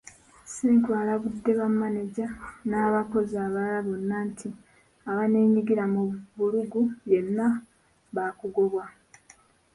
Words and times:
Ssenkulu 0.45 0.95
alabudde 1.01 1.51
bamaneja 1.61 2.25
n’abakozi 2.69 3.35
abalala 3.45 3.79
bonna 3.87 4.17
nti 4.29 4.49
abaneenyigira 5.09 5.83
mu 5.93 6.01
vvulugu 6.09 6.81
yenna 7.11 7.47
baakugobwa. 8.15 8.83